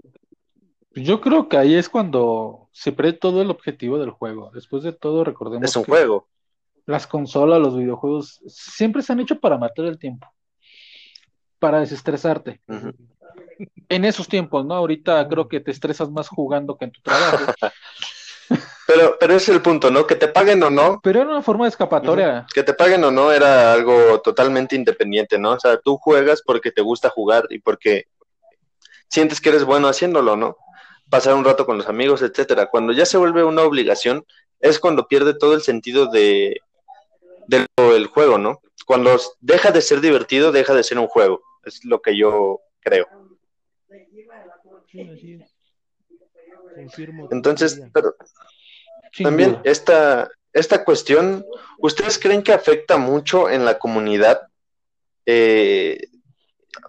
[0.92, 4.50] Yo creo que ahí es cuando se pierde todo el objetivo del juego.
[4.52, 6.28] Después de todo, recordemos Es un que juego.
[6.86, 10.26] las consolas, los videojuegos, siempre se han hecho para matar el tiempo,
[11.58, 12.60] para desestresarte.
[13.88, 14.74] En esos tiempos, ¿no?
[14.74, 17.52] Ahorita creo que te estresas más jugando que en tu trabajo,
[18.86, 20.04] Pero, pero ese es el punto, ¿no?
[20.04, 22.44] Que te paguen o no, pero era una forma de escapatoria.
[22.52, 25.52] que te paguen o no era algo totalmente independiente, ¿no?
[25.52, 28.06] O sea, tú juegas porque te gusta jugar y porque
[29.08, 30.56] sientes que eres bueno haciéndolo, ¿no?
[31.10, 32.70] Pasar un rato con los amigos, etcétera.
[32.70, 34.24] Cuando ya se vuelve una obligación,
[34.60, 36.60] es cuando pierde todo el sentido de
[37.48, 38.60] del juego, ¿no?
[38.86, 41.42] Cuando deja de ser divertido, deja de ser un juego.
[41.64, 43.08] Es lo que yo creo.
[44.90, 45.38] Sí.
[46.74, 48.14] Confirmo Entonces, pero
[49.22, 51.44] También esta, esta cuestión,
[51.78, 54.42] ¿ustedes creen que afecta mucho en la comunidad?
[55.26, 56.08] Eh,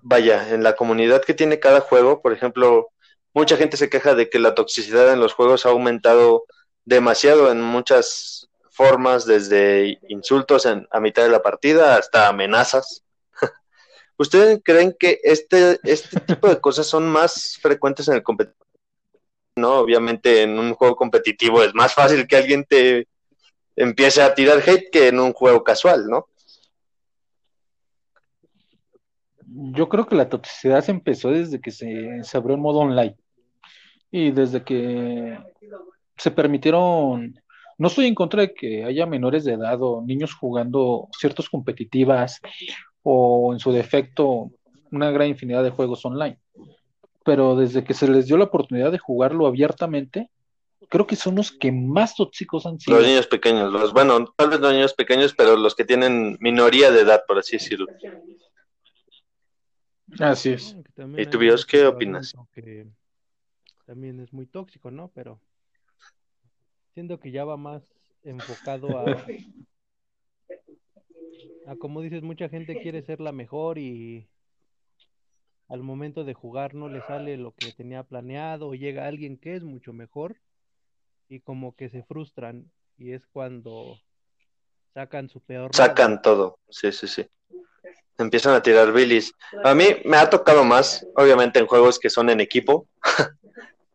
[0.01, 2.89] vaya, en la comunidad que tiene cada juego, por ejemplo,
[3.33, 6.45] mucha gente se queja de que la toxicidad en los juegos ha aumentado
[6.85, 13.03] demasiado en muchas formas, desde insultos en- a mitad de la partida hasta amenazas.
[14.17, 18.57] ¿Ustedes creen que este, este tipo de cosas son más frecuentes en el competitivo?
[19.57, 23.07] No, obviamente en un juego competitivo es más fácil que alguien te
[23.75, 26.27] empiece a tirar hate que en un juego casual, ¿no?
[29.73, 33.17] Yo creo que la toxicidad se empezó desde que se, se abrió el modo online
[34.11, 35.39] y desde que
[36.17, 37.33] se permitieron,
[37.77, 42.41] no estoy en contra de que haya menores de edad o niños jugando ciertas competitivas
[43.03, 44.51] o en su defecto
[44.91, 46.37] una gran infinidad de juegos online,
[47.23, 50.29] pero desde que se les dio la oportunidad de jugarlo abiertamente,
[50.89, 52.97] creo que son los que más tóxicos han sido.
[52.97, 56.91] Los niños pequeños, los, bueno, tal vez no niños pequeños, pero los que tienen minoría
[56.91, 57.87] de edad, por así decirlo.
[60.19, 60.75] Así es.
[61.17, 62.33] ¿Y tú, Bios, qué opinas?
[62.51, 62.85] Que
[63.91, 65.11] también es muy tóxico, ¿no?
[65.13, 65.41] Pero
[66.93, 67.83] siento que ya va más
[68.23, 69.03] enfocado a,
[71.67, 74.29] a como dices, mucha gente quiere ser la mejor y
[75.67, 79.57] al momento de jugar no le sale lo que tenía planeado o llega alguien que
[79.57, 80.37] es mucho mejor
[81.27, 83.99] y como que se frustran y es cuando
[84.93, 85.89] sacan su peor lado.
[85.89, 87.27] Sacan todo, sí, sí, sí.
[88.17, 89.33] Empiezan a tirar bilis.
[89.65, 92.87] A mí me ha tocado más, obviamente en juegos que son en equipo,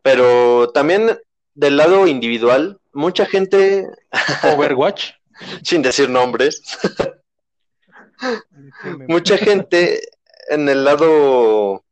[0.07, 1.19] pero también
[1.53, 3.85] del lado individual, mucha gente,
[4.55, 5.11] Overwatch.
[5.63, 6.61] sin decir nombres,
[9.09, 9.99] mucha gente
[10.47, 11.83] en el lado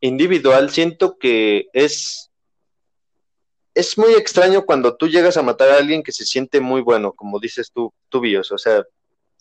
[0.00, 2.32] individual siento que es
[3.76, 7.12] es muy extraño cuando tú llegas a matar a alguien que se siente muy bueno,
[7.12, 8.82] como dices tú, tú Bios, o sea,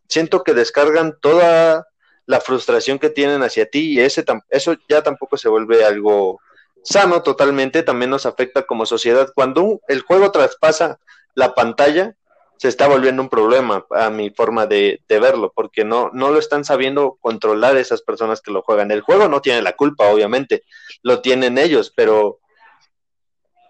[0.08, 1.88] siento que descargan toda
[2.28, 6.40] la frustración que tienen hacia ti y ese eso ya tampoco se vuelve algo
[6.84, 9.32] sano totalmente, también nos afecta como sociedad.
[9.34, 11.00] Cuando el juego traspasa
[11.36, 12.16] la pantalla,
[12.58, 16.64] se está volviendo un problema a mi forma de, verlo, porque no, no lo están
[16.64, 18.92] sabiendo controlar esas personas que lo juegan.
[18.92, 20.64] El juego no tiene la culpa, obviamente,
[21.02, 22.40] lo tienen ellos, pero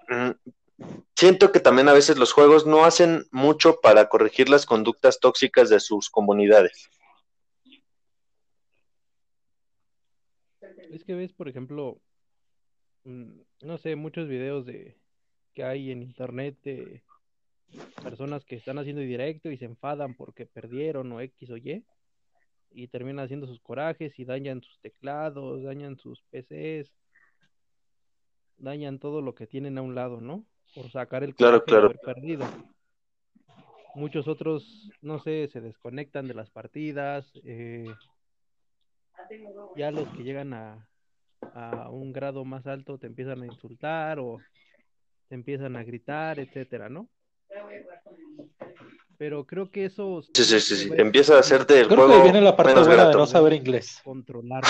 [0.10, 0.32] mm,
[1.15, 5.69] siento que también a veces los juegos no hacen mucho para corregir las conductas tóxicas
[5.69, 6.89] de sus comunidades.
[10.91, 12.02] Es que ves, por ejemplo,
[13.04, 14.98] no sé, muchos videos de
[15.54, 17.04] que hay en internet de
[18.04, 21.84] personas que están haciendo directo y se enfadan porque perdieron o X o Y
[22.74, 26.90] y terminan haciendo sus corajes y dañan sus teclados, dañan sus PCs,
[28.58, 30.46] dañan todo lo que tienen a un lado, ¿no?
[30.74, 31.88] Por sacar el claro, claro.
[31.88, 32.46] haber perdido.
[33.94, 37.94] Muchos otros, no sé, se desconectan de las partidas, eh,
[39.76, 40.88] ya los que llegan a,
[41.54, 44.39] a un grado más alto te empiezan a insultar o
[45.27, 47.10] te empiezan a gritar, etcétera, ¿no?
[49.17, 50.23] Pero creo que eso.
[50.34, 50.89] Sí, sí, sí, sí.
[50.97, 54.01] empieza a hacerte el creo que viene la parte buena de no saber inglés.
[54.04, 54.69] Controlarlo.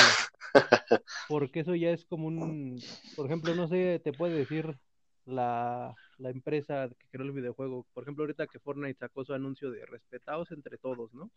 [1.29, 2.77] Porque eso ya es como un.
[3.15, 4.77] Por ejemplo, no sé, te puede decir
[5.25, 7.85] la, la empresa que creó el videojuego.
[7.93, 11.31] Por ejemplo, ahorita que Fortnite sacó su anuncio de respetados entre todos, ¿no?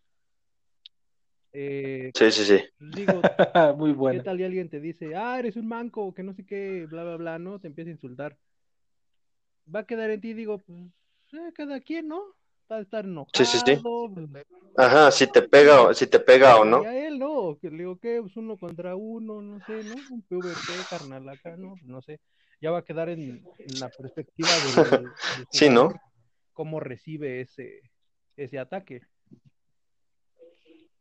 [1.57, 2.63] Eh, sí, sí, sí.
[2.79, 3.21] Digo,
[3.77, 4.19] muy bueno.
[4.19, 7.03] ¿Qué tal y alguien te dice, ah, eres un manco, que no sé qué, bla,
[7.05, 7.59] bla, bla, ¿no?
[7.59, 8.37] Te empieza a insultar.
[9.73, 10.91] Va a quedar en ti, digo, pues,
[11.31, 12.21] eh, cada quien, ¿no?
[12.69, 13.31] Va a estar enojado.
[13.33, 13.81] Sí, sí, sí.
[14.75, 16.81] Ajá, si te pega, si te pega o no.
[16.81, 17.57] Y a él, ¿no?
[17.61, 18.19] Que le digo, ¿qué?
[18.21, 19.95] Pues uno contra uno, no sé, ¿no?
[20.09, 21.75] Un PvP, carnal, acá, ¿no?
[21.85, 22.19] No sé.
[22.59, 23.45] Ya va a quedar en,
[23.79, 25.09] la perspectiva del,
[25.51, 25.93] sí, ¿no?
[26.53, 27.79] Cómo recibe ese,
[28.35, 29.01] ese ataque.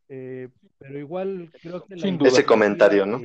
[0.09, 3.23] Eh, pero igual creo que ese comentario, ¿no?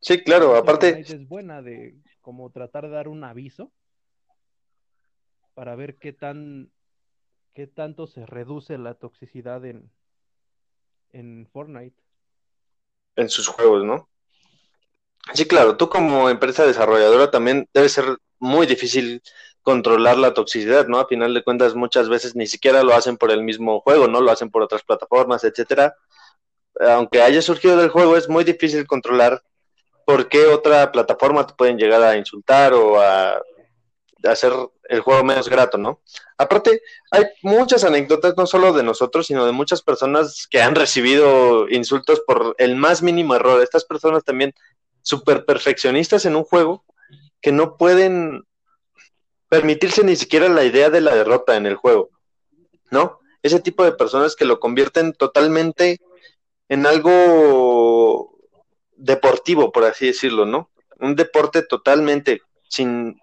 [0.00, 3.70] sí, claro, aparte es buena de como tratar de dar un aviso
[5.54, 6.70] para ver qué tan
[7.52, 9.90] qué tanto se reduce la toxicidad en
[11.10, 11.96] en Fortnite.
[13.16, 14.08] En sus juegos, ¿no?
[15.34, 19.22] Sí, claro, tú como empresa desarrolladora también debe ser muy difícil
[19.62, 20.98] controlar la toxicidad, ¿no?
[20.98, 24.20] A final de cuentas, muchas veces ni siquiera lo hacen por el mismo juego, ¿no?
[24.20, 25.94] Lo hacen por otras plataformas, etcétera.
[26.80, 29.42] Aunque haya surgido del juego, es muy difícil controlar
[30.06, 33.42] por qué otra plataforma te pueden llegar a insultar o a
[34.24, 34.52] hacer
[34.84, 36.00] el juego menos grato, ¿no?
[36.38, 41.68] Aparte, hay muchas anécdotas, no solo de nosotros, sino de muchas personas que han recibido
[41.68, 43.62] insultos por el más mínimo error.
[43.62, 44.54] Estas personas también
[45.02, 46.84] súper perfeccionistas en un juego
[47.40, 48.44] que no pueden
[49.48, 52.10] permitirse ni siquiera la idea de la derrota en el juego,
[52.90, 53.20] ¿no?
[53.42, 56.00] Ese tipo de personas que lo convierten totalmente
[56.68, 58.38] en algo
[58.92, 60.70] deportivo, por así decirlo, ¿no?
[60.98, 63.18] Un deporte totalmente sin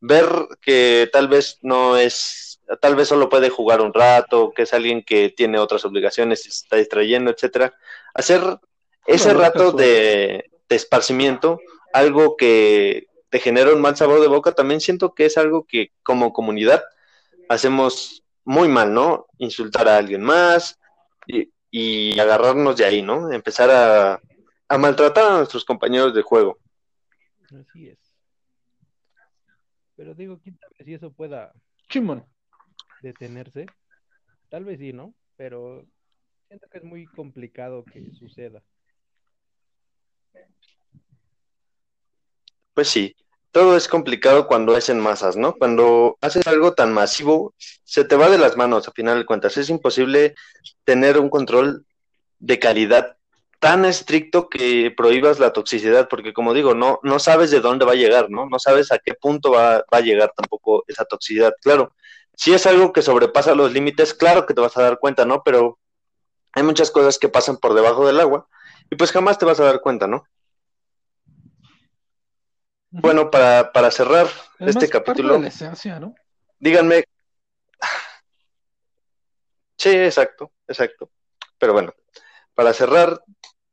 [0.00, 0.26] ver
[0.60, 5.02] que tal vez no es, tal vez solo puede jugar un rato, que es alguien
[5.02, 7.74] que tiene otras obligaciones, se está distrayendo, etcétera.
[8.14, 8.40] Hacer
[9.06, 11.60] ese rato de, de esparcimiento,
[11.92, 15.90] algo que te genera un mal sabor de boca, también siento que es algo que
[16.02, 16.84] como comunidad
[17.48, 19.26] hacemos muy mal, ¿no?
[19.38, 20.78] Insultar a alguien más
[21.26, 23.32] y, agarrarnos de ahí, ¿no?
[23.32, 24.20] Empezar a,
[24.68, 26.58] a, maltratar a nuestros compañeros de juego.
[27.58, 27.98] Así es.
[29.96, 31.54] Pero digo, quién sabe si eso pueda
[31.88, 32.26] Chimón.
[33.00, 33.64] detenerse.
[34.50, 35.14] Tal vez sí, ¿no?
[35.36, 35.86] Pero
[36.48, 38.62] siento que es muy complicado que suceda.
[42.74, 43.14] Pues sí,
[43.52, 45.54] todo es complicado cuando es en masas, ¿no?
[45.54, 49.56] Cuando haces algo tan masivo, se te va de las manos a final de cuentas.
[49.58, 50.34] Es imposible
[50.84, 51.86] tener un control
[52.38, 53.16] de calidad
[53.60, 57.92] tan estricto que prohíbas la toxicidad, porque como digo, no, no sabes de dónde va
[57.92, 58.48] a llegar, ¿no?
[58.48, 61.54] No sabes a qué punto va, va a llegar tampoco esa toxicidad.
[61.62, 61.94] Claro,
[62.34, 65.42] si es algo que sobrepasa los límites, claro que te vas a dar cuenta, ¿no?
[65.44, 65.78] Pero
[66.54, 68.48] hay muchas cosas que pasan por debajo del agua
[68.90, 70.24] y pues jamás te vas a dar cuenta, ¿no?
[72.92, 74.26] Bueno, para, para cerrar
[74.58, 75.38] este capítulo.
[75.38, 76.14] ¿no?
[76.58, 77.04] Díganme.
[79.78, 81.10] Sí, exacto, exacto.
[81.58, 81.92] Pero bueno,
[82.54, 83.20] para cerrar,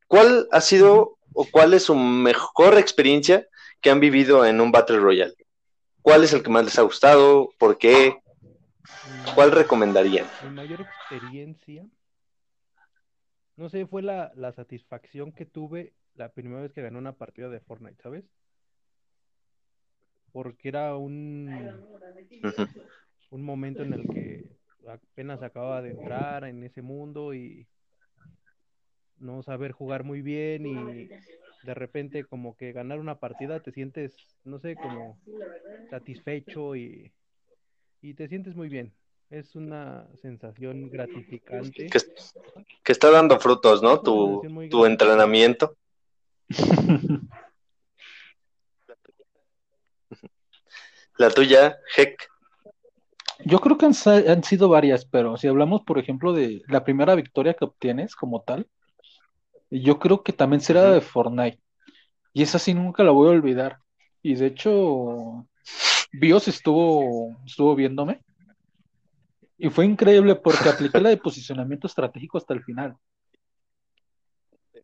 [0.08, 3.46] ¿cuál ha sido o cuál es su mejor experiencia
[3.80, 5.36] que han vivido en un Battle Royale?
[6.02, 7.50] ¿Cuál es el que más les ha gustado?
[7.58, 8.20] ¿Por qué?
[9.36, 10.26] ¿Cuál recomendarían?
[10.42, 11.86] Mi mayor experiencia,
[13.54, 17.48] no sé, fue la, la satisfacción que tuve la primera vez que gané una partida
[17.48, 18.24] de Fortnite, ¿sabes?
[20.32, 21.86] Porque era un,
[23.30, 24.44] un momento en el que
[24.88, 27.66] apenas acababa de entrar en ese mundo y
[29.18, 31.08] no saber jugar muy bien y
[31.62, 35.18] de repente como que ganar una partida te sientes, no sé, como
[35.90, 37.12] satisfecho y,
[38.00, 38.92] y te sientes muy bien.
[39.28, 41.88] Es una sensación gratificante.
[42.82, 44.00] Que, está dando frutos, ¿no?
[44.00, 45.76] Tu, tu entrenamiento.
[51.20, 52.30] La tuya, Heck.
[53.44, 57.52] Yo creo que han, sido varias, pero si hablamos, por ejemplo, de la primera victoria
[57.52, 58.66] que obtienes como tal,
[59.70, 61.60] yo creo que también será de Fortnite.
[62.32, 63.80] Y esa sí nunca la voy a olvidar.
[64.22, 65.46] Y de hecho,
[66.10, 68.22] Bios estuvo, estuvo viéndome.
[69.58, 72.96] Y fue increíble porque apliqué la de posicionamiento estratégico hasta el final.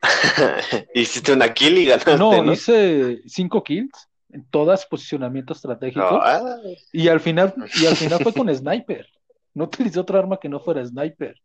[0.94, 2.18] Hiciste una kill y ganaste.
[2.18, 6.20] No, hice cinco kills en todas posicionamiento estratégico.
[6.22, 6.58] Ah.
[6.92, 9.08] Y al final, y al final fue con sniper.
[9.54, 11.40] No utilicé otra arma que no fuera sniper.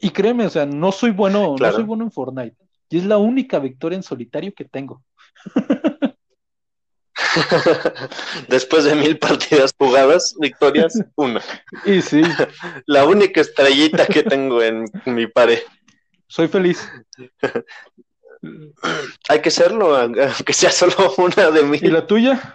[0.00, 2.56] Y créeme, o sea, no soy bueno, no soy bueno en Fortnite.
[2.88, 5.02] Y es la única victoria en solitario que tengo.
[8.48, 11.40] Después de mil partidas jugadas, victorias, una.
[11.84, 12.22] Y sí.
[12.86, 15.58] La única estrellita que tengo en mi pared.
[16.28, 16.88] Soy feliz.
[19.28, 21.84] Hay que serlo, aunque sea solo una de mil.
[21.84, 22.54] ¿Y la tuya?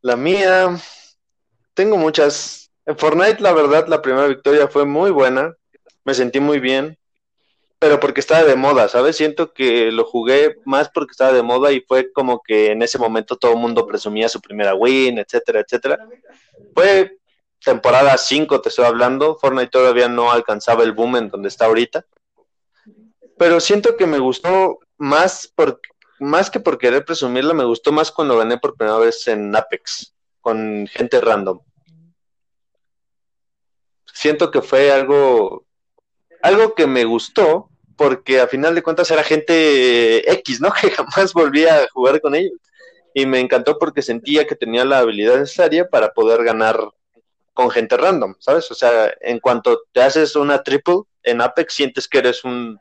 [0.00, 0.76] La mía,
[1.74, 2.70] tengo muchas.
[2.84, 5.54] En Fortnite, la verdad, la primera victoria fue muy buena.
[6.04, 6.98] Me sentí muy bien.
[7.78, 9.16] Pero porque estaba de moda, ¿sabes?
[9.16, 12.96] Siento que lo jugué más porque estaba de moda y fue como que en ese
[12.96, 15.98] momento todo el mundo presumía su primera win, etcétera, etcétera.
[16.74, 17.18] Fue
[17.64, 19.36] temporada 5, te estoy hablando.
[19.36, 22.06] Fortnite todavía no alcanzaba el boom en donde está ahorita.
[23.42, 25.80] Pero siento que me gustó más por,
[26.20, 30.14] más que por querer presumirla, me gustó más cuando gané por primera vez en Apex,
[30.40, 31.58] con gente random
[34.22, 35.64] siento que fue algo,
[36.42, 40.72] algo que me gustó, porque a final de cuentas era gente X, ¿no?
[40.80, 42.52] Que jamás volvía a jugar con ellos.
[43.14, 46.78] Y me encantó porque sentía que tenía la habilidad necesaria para poder ganar
[47.52, 48.70] con gente random, ¿sabes?
[48.70, 52.80] O sea, en cuanto te haces una triple en Apex, sientes que eres un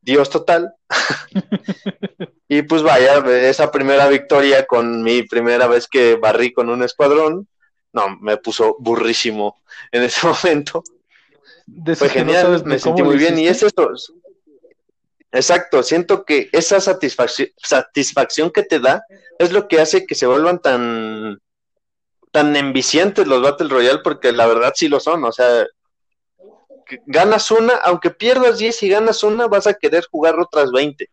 [0.00, 0.74] dios total.
[2.48, 3.18] y pues vaya,
[3.48, 7.48] esa primera victoria con mi primera vez que barrí con un escuadrón,
[7.92, 9.60] no, me puso burrísimo
[9.92, 10.82] en ese momento.
[11.96, 13.38] Fue genial, me sentí muy bien.
[13.38, 13.90] Y es esto.
[15.30, 19.02] Exacto, siento que esa satisfacción que te da
[19.38, 21.38] es lo que hace que se vuelvan tan
[22.30, 25.66] tan enviciantes los Battle Royale porque la verdad sí lo son, o sea,
[27.06, 31.08] ganas una, aunque pierdas 10 y ganas una, vas a querer jugar otras 20.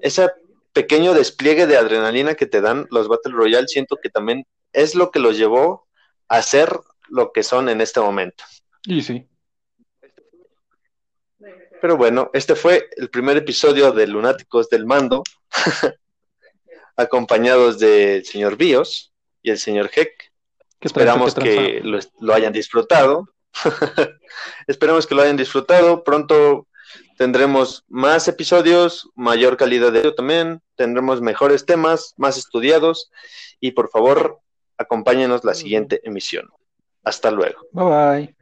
[0.00, 0.30] Ese
[0.72, 5.10] pequeño despliegue de adrenalina que te dan los Battle Royale, siento que también es lo
[5.10, 5.86] que los llevó
[6.28, 8.44] a ser lo que son en este momento.
[8.84, 9.26] Y sí.
[11.80, 15.22] Pero bueno, este fue el primer episodio de Lunáticos del Mando,
[16.96, 19.12] acompañados del señor Bios
[19.42, 20.32] y el señor Heck.
[20.80, 23.28] Esperamos que lo, lo, hayan disfrutado.
[24.66, 26.04] Esperamos que lo hayan disfrutado.
[26.04, 26.66] Pronto
[27.16, 33.10] tendremos más episodios, mayor calidad de ello también, tendremos mejores temas, más estudiados
[33.60, 34.40] y por favor,
[34.78, 36.48] acompáñenos la siguiente emisión.
[37.02, 37.60] Hasta luego.
[37.72, 38.37] Bye bye.